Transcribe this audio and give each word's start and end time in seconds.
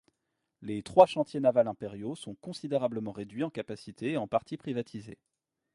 Les 0.63 0.81
trois 0.81 1.05
chantiers 1.05 1.39
navals 1.41 1.67
impériaux 1.67 2.15
sont 2.15 2.33
considérablement 2.33 3.11
réduits 3.11 3.43
en 3.43 3.51
capacité 3.51 4.13
et 4.13 4.17
en 4.17 4.27
partie 4.27 4.57
privatisée. 4.57 5.19